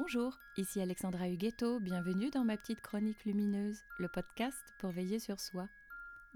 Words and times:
Bonjour, 0.00 0.38
ici 0.56 0.80
Alexandra 0.80 1.28
Huguetto, 1.28 1.80
bienvenue 1.80 2.30
dans 2.30 2.44
ma 2.44 2.56
petite 2.56 2.80
chronique 2.80 3.24
lumineuse, 3.24 3.80
le 3.98 4.06
podcast 4.06 4.56
pour 4.78 4.90
veiller 4.90 5.18
sur 5.18 5.40
soi. 5.40 5.66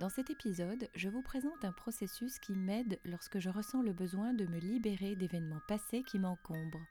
Dans 0.00 0.08
cet 0.08 0.30
épisode, 0.30 0.88
je 0.96 1.08
vous 1.08 1.22
présente 1.22 1.64
un 1.64 1.70
processus 1.70 2.40
qui 2.40 2.54
m'aide 2.54 2.98
lorsque 3.04 3.38
je 3.38 3.48
ressens 3.48 3.82
le 3.82 3.92
besoin 3.92 4.34
de 4.34 4.46
me 4.46 4.58
libérer 4.58 5.14
d'événements 5.14 5.60
passés 5.68 6.02
qui 6.02 6.18
m'encombrent. 6.18 6.84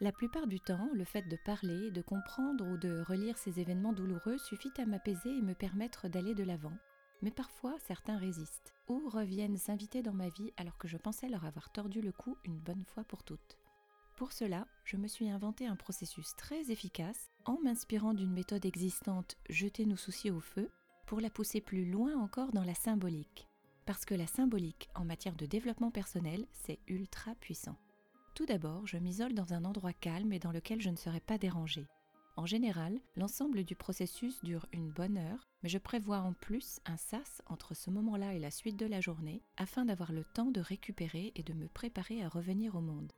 La 0.00 0.12
plupart 0.12 0.46
du 0.46 0.60
temps, 0.60 0.88
le 0.94 1.04
fait 1.04 1.26
de 1.28 1.36
parler, 1.44 1.90
de 1.90 2.02
comprendre 2.02 2.68
ou 2.68 2.76
de 2.76 3.00
relire 3.00 3.36
ces 3.36 3.58
événements 3.58 3.92
douloureux 3.92 4.38
suffit 4.38 4.72
à 4.78 4.86
m'apaiser 4.86 5.36
et 5.36 5.42
me 5.42 5.54
permettre 5.54 6.06
d'aller 6.06 6.36
de 6.36 6.44
l'avant. 6.44 6.78
Mais 7.22 7.32
parfois, 7.32 7.74
certains 7.80 8.16
résistent 8.16 8.72
ou 8.88 9.08
reviennent 9.08 9.58
s'inviter 9.58 10.02
dans 10.02 10.14
ma 10.14 10.28
vie 10.28 10.52
alors 10.56 10.78
que 10.78 10.86
je 10.88 10.98
pensais 10.98 11.28
leur 11.28 11.44
avoir 11.44 11.72
tordu 11.72 12.00
le 12.00 12.12
cou 12.12 12.38
une 12.44 12.60
bonne 12.60 12.84
fois 12.84 13.02
pour 13.02 13.24
toutes. 13.24 13.58
Pour 14.22 14.30
cela, 14.30 14.68
je 14.84 14.96
me 14.96 15.08
suis 15.08 15.28
inventé 15.28 15.66
un 15.66 15.74
processus 15.74 16.36
très 16.36 16.70
efficace 16.70 17.32
en 17.44 17.58
m'inspirant 17.60 18.14
d'une 18.14 18.32
méthode 18.32 18.64
existante 18.64 19.36
Jeter 19.50 19.84
nos 19.84 19.96
soucis 19.96 20.30
au 20.30 20.38
feu 20.38 20.70
pour 21.06 21.20
la 21.20 21.28
pousser 21.28 21.60
plus 21.60 21.90
loin 21.90 22.16
encore 22.16 22.52
dans 22.52 22.62
la 22.62 22.76
symbolique. 22.76 23.48
Parce 23.84 24.04
que 24.04 24.14
la 24.14 24.28
symbolique 24.28 24.88
en 24.94 25.04
matière 25.04 25.34
de 25.34 25.44
développement 25.44 25.90
personnel, 25.90 26.46
c'est 26.52 26.78
ultra 26.86 27.34
puissant. 27.34 27.76
Tout 28.36 28.46
d'abord, 28.46 28.86
je 28.86 28.96
m'isole 28.96 29.34
dans 29.34 29.54
un 29.54 29.64
endroit 29.64 29.92
calme 29.92 30.32
et 30.32 30.38
dans 30.38 30.52
lequel 30.52 30.80
je 30.80 30.90
ne 30.90 30.96
serai 30.96 31.18
pas 31.18 31.36
dérangée. 31.36 31.88
En 32.36 32.46
général, 32.46 33.00
l'ensemble 33.16 33.64
du 33.64 33.74
processus 33.74 34.40
dure 34.44 34.66
une 34.72 34.92
bonne 34.92 35.18
heure, 35.18 35.48
mais 35.64 35.68
je 35.68 35.78
prévois 35.78 36.20
en 36.20 36.32
plus 36.32 36.78
un 36.86 36.96
sas 36.96 37.42
entre 37.46 37.74
ce 37.74 37.90
moment-là 37.90 38.34
et 38.34 38.38
la 38.38 38.52
suite 38.52 38.78
de 38.78 38.86
la 38.86 39.00
journée 39.00 39.42
afin 39.56 39.84
d'avoir 39.84 40.12
le 40.12 40.22
temps 40.22 40.52
de 40.52 40.60
récupérer 40.60 41.32
et 41.34 41.42
de 41.42 41.54
me 41.54 41.66
préparer 41.66 42.22
à 42.22 42.28
revenir 42.28 42.76
au 42.76 42.80
monde. 42.80 43.12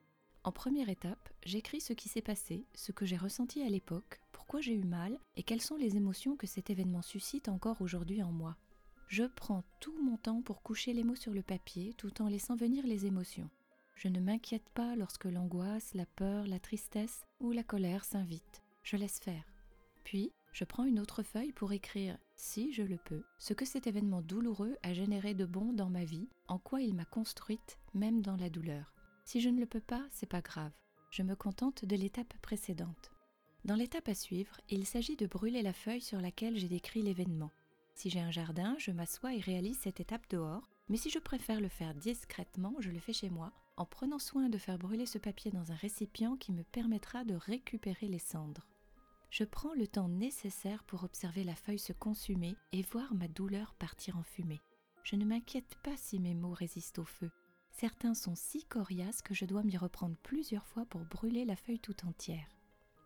En 0.44 0.52
première 0.52 0.90
étape, 0.90 1.30
j'écris 1.42 1.80
ce 1.80 1.94
qui 1.94 2.10
s'est 2.10 2.20
passé, 2.20 2.66
ce 2.74 2.92
que 2.92 3.06
j'ai 3.06 3.16
ressenti 3.16 3.62
à 3.62 3.70
l'époque, 3.70 4.20
pourquoi 4.30 4.60
j'ai 4.60 4.74
eu 4.74 4.84
mal 4.84 5.18
et 5.36 5.42
quelles 5.42 5.62
sont 5.62 5.76
les 5.76 5.96
émotions 5.96 6.36
que 6.36 6.46
cet 6.46 6.68
événement 6.68 7.00
suscite 7.00 7.48
encore 7.48 7.80
aujourd'hui 7.80 8.22
en 8.22 8.30
moi. 8.30 8.54
Je 9.08 9.24
prends 9.24 9.64
tout 9.80 9.96
mon 10.02 10.18
temps 10.18 10.42
pour 10.42 10.62
coucher 10.62 10.92
les 10.92 11.02
mots 11.02 11.16
sur 11.16 11.32
le 11.32 11.42
papier 11.42 11.94
tout 11.96 12.20
en 12.20 12.28
laissant 12.28 12.56
venir 12.56 12.86
les 12.86 13.06
émotions. 13.06 13.48
Je 13.94 14.08
ne 14.08 14.20
m'inquiète 14.20 14.68
pas 14.74 14.96
lorsque 14.96 15.24
l'angoisse, 15.24 15.94
la 15.94 16.04
peur, 16.04 16.46
la 16.46 16.58
tristesse 16.58 17.24
ou 17.40 17.52
la 17.52 17.62
colère 17.62 18.04
s'invitent. 18.04 18.62
Je 18.82 18.98
laisse 18.98 19.20
faire. 19.20 19.44
Puis, 20.04 20.30
je 20.52 20.64
prends 20.64 20.84
une 20.84 21.00
autre 21.00 21.22
feuille 21.22 21.52
pour 21.52 21.72
écrire, 21.72 22.18
si 22.36 22.70
je 22.74 22.82
le 22.82 22.98
peux, 22.98 23.24
ce 23.38 23.54
que 23.54 23.64
cet 23.64 23.86
événement 23.86 24.20
douloureux 24.20 24.76
a 24.82 24.92
généré 24.92 25.32
de 25.32 25.46
bon 25.46 25.72
dans 25.72 25.88
ma 25.88 26.04
vie, 26.04 26.28
en 26.48 26.58
quoi 26.58 26.82
il 26.82 26.94
m'a 26.94 27.06
construite, 27.06 27.78
même 27.94 28.20
dans 28.20 28.36
la 28.36 28.50
douleur. 28.50 28.93
Si 29.24 29.40
je 29.40 29.48
ne 29.48 29.60
le 29.60 29.66
peux 29.66 29.80
pas, 29.80 30.06
c'est 30.10 30.28
pas 30.28 30.42
grave. 30.42 30.72
Je 31.10 31.22
me 31.22 31.34
contente 31.34 31.84
de 31.84 31.96
l'étape 31.96 32.34
précédente. 32.42 33.10
Dans 33.64 33.74
l'étape 33.74 34.08
à 34.08 34.14
suivre, 34.14 34.60
il 34.68 34.84
s'agit 34.86 35.16
de 35.16 35.26
brûler 35.26 35.62
la 35.62 35.72
feuille 35.72 36.02
sur 36.02 36.20
laquelle 36.20 36.56
j'ai 36.56 36.68
décrit 36.68 37.02
l'événement. 37.02 37.50
Si 37.94 38.10
j'ai 38.10 38.20
un 38.20 38.30
jardin, 38.30 38.76
je 38.78 38.90
m'assois 38.90 39.34
et 39.34 39.40
réalise 39.40 39.78
cette 39.78 40.00
étape 40.00 40.28
dehors, 40.28 40.68
mais 40.88 40.98
si 40.98 41.08
je 41.08 41.18
préfère 41.18 41.60
le 41.60 41.68
faire 41.68 41.94
discrètement, 41.94 42.74
je 42.80 42.90
le 42.90 42.98
fais 42.98 43.12
chez 43.12 43.30
moi, 43.30 43.52
en 43.76 43.86
prenant 43.86 44.18
soin 44.18 44.48
de 44.48 44.58
faire 44.58 44.78
brûler 44.78 45.06
ce 45.06 45.18
papier 45.18 45.50
dans 45.50 45.72
un 45.72 45.76
récipient 45.76 46.36
qui 46.36 46.52
me 46.52 46.62
permettra 46.62 47.24
de 47.24 47.34
récupérer 47.34 48.08
les 48.08 48.18
cendres. 48.18 48.66
Je 49.30 49.44
prends 49.44 49.74
le 49.74 49.88
temps 49.88 50.08
nécessaire 50.08 50.84
pour 50.84 51.02
observer 51.02 51.42
la 51.42 51.56
feuille 51.56 51.78
se 51.78 51.92
consumer 51.92 52.54
et 52.72 52.82
voir 52.82 53.14
ma 53.14 53.28
douleur 53.28 53.74
partir 53.74 54.18
en 54.18 54.22
fumée. 54.22 54.60
Je 55.02 55.16
ne 55.16 55.24
m'inquiète 55.24 55.76
pas 55.82 55.96
si 55.96 56.20
mes 56.20 56.34
mots 56.34 56.52
résistent 56.52 56.98
au 57.00 57.04
feu. 57.04 57.30
Certains 57.74 58.14
sont 58.14 58.36
si 58.36 58.62
coriaces 58.64 59.20
que 59.20 59.34
je 59.34 59.44
dois 59.44 59.64
m'y 59.64 59.76
reprendre 59.76 60.16
plusieurs 60.22 60.66
fois 60.66 60.86
pour 60.86 61.04
brûler 61.04 61.44
la 61.44 61.56
feuille 61.56 61.80
tout 61.80 62.06
entière. 62.06 62.46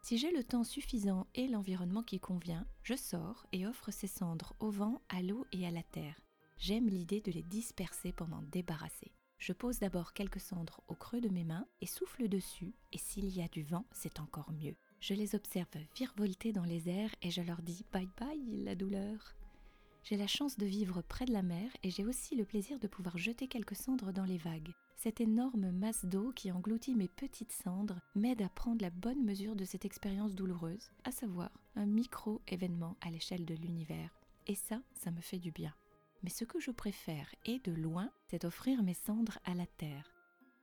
Si 0.02 0.18
j'ai 0.18 0.30
le 0.30 0.44
temps 0.44 0.62
suffisant 0.62 1.26
et 1.34 1.48
l'environnement 1.48 2.02
qui 2.02 2.20
convient, 2.20 2.66
je 2.82 2.94
sors 2.94 3.46
et 3.52 3.66
offre 3.66 3.90
ces 3.90 4.06
cendres 4.06 4.54
au 4.60 4.70
vent, 4.70 5.00
à 5.08 5.22
l'eau 5.22 5.46
et 5.52 5.66
à 5.66 5.70
la 5.70 5.82
terre. 5.82 6.20
J'aime 6.58 6.86
l'idée 6.86 7.22
de 7.22 7.32
les 7.32 7.42
disperser 7.42 8.12
pour 8.12 8.28
m'en 8.28 8.42
débarrasser. 8.42 9.10
Je 9.38 9.54
pose 9.54 9.78
d'abord 9.78 10.12
quelques 10.12 10.40
cendres 10.40 10.82
au 10.88 10.94
creux 10.94 11.22
de 11.22 11.30
mes 11.30 11.44
mains 11.44 11.66
et 11.80 11.86
souffle 11.86 12.28
dessus, 12.28 12.74
et 12.92 12.98
s'il 12.98 13.34
y 13.34 13.40
a 13.40 13.48
du 13.48 13.62
vent, 13.62 13.86
c'est 13.92 14.20
encore 14.20 14.52
mieux. 14.52 14.76
Je 15.00 15.14
les 15.14 15.34
observe 15.34 15.68
virevolter 15.96 16.52
dans 16.52 16.64
les 16.64 16.90
airs 16.90 17.14
et 17.22 17.30
je 17.30 17.40
leur 17.40 17.62
dis 17.62 17.86
bye 17.90 18.08
bye 18.18 18.64
la 18.64 18.74
douleur. 18.74 19.37
J'ai 20.08 20.16
la 20.16 20.26
chance 20.26 20.56
de 20.56 20.64
vivre 20.64 21.02
près 21.02 21.26
de 21.26 21.34
la 21.34 21.42
mer 21.42 21.70
et 21.82 21.90
j'ai 21.90 22.06
aussi 22.06 22.34
le 22.34 22.46
plaisir 22.46 22.78
de 22.78 22.86
pouvoir 22.86 23.18
jeter 23.18 23.46
quelques 23.46 23.76
cendres 23.76 24.10
dans 24.10 24.24
les 24.24 24.38
vagues. 24.38 24.72
Cette 24.96 25.20
énorme 25.20 25.70
masse 25.70 26.06
d'eau 26.06 26.32
qui 26.32 26.50
engloutit 26.50 26.94
mes 26.94 27.08
petites 27.08 27.52
cendres 27.52 28.00
m'aide 28.14 28.40
à 28.40 28.48
prendre 28.48 28.80
la 28.80 28.88
bonne 28.88 29.22
mesure 29.22 29.54
de 29.54 29.66
cette 29.66 29.84
expérience 29.84 30.34
douloureuse, 30.34 30.92
à 31.04 31.10
savoir 31.10 31.50
un 31.76 31.84
micro-événement 31.84 32.96
à 33.02 33.10
l'échelle 33.10 33.44
de 33.44 33.54
l'univers. 33.54 34.18
Et 34.46 34.54
ça, 34.54 34.80
ça 34.94 35.10
me 35.10 35.20
fait 35.20 35.38
du 35.38 35.50
bien. 35.50 35.74
Mais 36.22 36.30
ce 36.30 36.46
que 36.46 36.58
je 36.58 36.70
préfère, 36.70 37.28
et 37.44 37.58
de 37.58 37.72
loin, 37.72 38.10
c'est 38.30 38.46
offrir 38.46 38.82
mes 38.82 38.94
cendres 38.94 39.38
à 39.44 39.52
la 39.52 39.66
terre. 39.66 40.14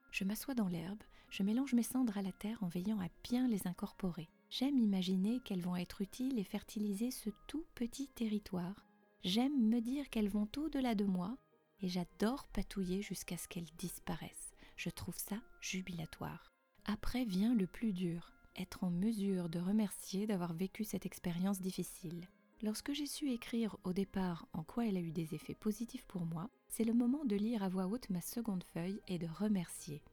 Je 0.09 0.23
m'assois 0.23 0.55
dans 0.55 0.69
l'herbe, 0.69 1.03
je 1.29 1.43
mélange 1.43 1.75
mes 1.75 1.83
cendres 1.83 2.17
à 2.17 2.23
la 2.23 2.31
terre 2.31 2.63
en 2.63 2.67
veillant 2.67 2.99
à 2.99 3.09
bien 3.23 3.47
les 3.47 3.67
incorporer. 3.67 4.27
J'aime 4.49 4.79
imaginer 4.79 5.39
qu'elles 5.41 5.61
vont 5.61 5.75
être 5.75 6.01
utiles 6.01 6.39
et 6.39 6.43
fertiliser 6.43 7.11
ce 7.11 7.29
tout 7.45 7.63
petit 7.75 8.07
territoire 8.07 8.85
J'aime 9.25 9.59
me 9.59 9.81
dire 9.81 10.11
qu'elles 10.11 10.29
vont 10.29 10.47
au-delà 10.55 10.93
de 10.93 11.03
moi 11.03 11.35
et 11.81 11.89
j'adore 11.89 12.47
patouiller 12.49 13.01
jusqu'à 13.01 13.37
ce 13.37 13.47
qu'elles 13.47 13.73
disparaissent. 13.75 14.53
Je 14.75 14.91
trouve 14.91 15.17
ça 15.17 15.37
jubilatoire. 15.59 16.53
Après 16.85 17.25
vient 17.25 17.55
le 17.55 17.65
plus 17.65 17.91
dur, 17.91 18.31
être 18.55 18.83
en 18.83 18.91
mesure 18.91 19.49
de 19.49 19.57
remercier 19.57 20.27
d'avoir 20.27 20.53
vécu 20.53 20.83
cette 20.83 21.07
expérience 21.07 21.59
difficile. 21.59 22.29
Lorsque 22.61 22.93
j'ai 22.93 23.07
su 23.07 23.31
écrire 23.31 23.77
au 23.83 23.93
départ 23.93 24.47
en 24.53 24.61
quoi 24.61 24.85
elle 24.85 24.97
a 24.97 25.01
eu 25.01 25.11
des 25.11 25.33
effets 25.33 25.55
positifs 25.55 26.05
pour 26.05 26.27
moi, 26.27 26.47
c'est 26.67 26.83
le 26.83 26.93
moment 26.93 27.25
de 27.25 27.35
lire 27.35 27.63
à 27.63 27.69
voix 27.69 27.87
haute 27.87 28.11
ma 28.11 28.21
seconde 28.21 28.63
feuille 28.75 29.01
et 29.07 29.17
de 29.17 29.27
remercier. 29.27 30.03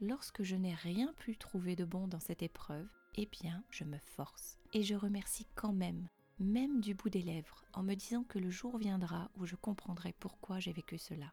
Lorsque 0.00 0.42
je 0.42 0.56
n'ai 0.56 0.74
rien 0.74 1.14
pu 1.20 1.36
trouver 1.36 1.76
de 1.76 1.84
bon 1.84 2.08
dans 2.08 2.18
cette 2.18 2.42
épreuve, 2.42 2.88
eh 3.14 3.26
bien, 3.26 3.62
je 3.70 3.84
me 3.84 3.98
force 3.98 4.58
et 4.72 4.82
je 4.82 4.96
remercie 4.96 5.46
quand 5.54 5.72
même 5.72 6.08
même 6.38 6.80
du 6.80 6.94
bout 6.94 7.10
des 7.10 7.22
lèvres, 7.22 7.64
en 7.72 7.82
me 7.82 7.94
disant 7.94 8.24
que 8.24 8.38
le 8.38 8.50
jour 8.50 8.78
viendra 8.78 9.30
où 9.36 9.46
je 9.46 9.56
comprendrai 9.56 10.14
pourquoi 10.18 10.58
j'ai 10.60 10.72
vécu 10.72 10.98
cela. 10.98 11.32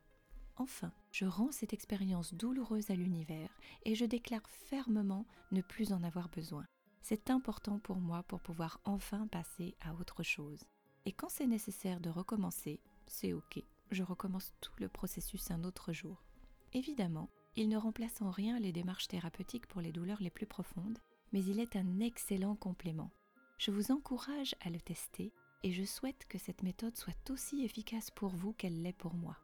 Enfin, 0.56 0.92
je 1.12 1.26
rends 1.26 1.52
cette 1.52 1.74
expérience 1.74 2.34
douloureuse 2.34 2.92
à 2.92 2.96
l'univers 2.96 3.50
et 3.86 3.96
je 3.96 4.06
déclare 4.06 4.48
fermement 4.48 5.26
ne 5.52 5.62
plus 5.62 5.94
en 5.94 6.04
avoir 6.04 6.30
besoin. 6.30 6.66
C'est 7.02 7.30
important 7.30 7.80
pour 7.80 7.98
moi 7.98 8.24
pour 8.24 8.40
pouvoir 8.40 8.80
enfin 8.86 9.28
passer 9.28 9.76
à 9.82 9.94
autre 9.96 10.24
chose. 10.24 10.64
Et 11.06 11.12
quand 11.12 11.30
c'est 11.30 11.48
nécessaire 11.48 12.00
de 12.00 12.10
recommencer, 12.10 12.80
c'est 13.08 13.34
ok, 13.34 13.62
je 13.92 14.04
recommence 14.04 14.54
tout 14.62 14.74
le 14.80 14.88
processus 14.88 15.52
un 15.52 15.64
autre 15.64 15.92
jour. 15.92 16.24
Évidemment, 16.72 17.30
il 17.56 17.68
ne 17.68 17.78
remplace 17.78 18.22
en 18.22 18.32
rien 18.32 18.60
les 18.60 18.72
démarches 18.72 19.08
thérapeutiques 19.08 19.68
pour 19.68 19.82
les 19.82 19.92
douleurs 19.92 20.22
les 20.22 20.30
plus 20.30 20.48
profondes, 20.48 21.00
mais 21.34 21.44
il 21.44 21.60
est 21.60 21.76
un 21.76 22.00
excellent 22.00 22.56
complément. 22.56 23.12
Je 23.58 23.72
vous 23.72 23.92
encourage 23.92 24.56
à 24.62 24.70
le 24.70 24.80
tester 24.80 25.32
et 25.64 25.72
je 25.72 25.84
souhaite 25.84 26.26
que 26.28 26.38
cette 26.38 26.64
méthode 26.64 26.98
soit 26.98 27.30
aussi 27.30 27.64
efficace 27.64 28.12
pour 28.12 28.30
vous 28.30 28.54
qu'elle 28.54 28.82
l'est 28.82 28.94
pour 28.94 29.14
moi. 29.14 29.38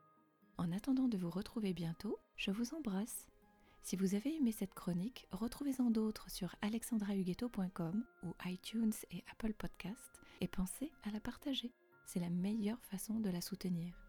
En 0.58 0.72
attendant 0.72 1.08
de 1.08 1.18
vous 1.18 1.30
retrouver 1.30 1.74
bientôt, 1.74 2.20
je 2.36 2.52
vous 2.52 2.74
embrasse. 2.74 3.28
Si 3.82 3.96
vous 3.96 4.16
avez 4.16 4.36
aimé 4.36 4.52
cette 4.52 4.74
chronique, 4.74 5.26
retrouvez-en 5.32 5.90
d'autres 5.90 6.30
sur 6.30 6.54
alexandrahuguetto.com 6.62 8.04
ou 8.24 8.34
iTunes 8.46 8.94
et 9.12 9.24
Apple 9.32 9.54
Podcast 9.54 10.20
et 10.42 10.48
pensez 10.48 10.92
à 11.04 11.12
la 11.12 11.20
partager. 11.20 11.72
C'est 12.06 12.20
la 12.20 12.30
meilleure 12.30 12.84
façon 12.84 13.20
de 13.20 13.30
la 13.30 13.42
soutenir. 13.42 14.09